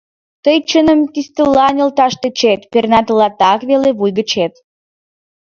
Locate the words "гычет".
4.17-4.53